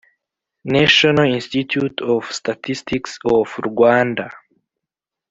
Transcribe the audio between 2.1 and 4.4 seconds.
Statistics of Rwanda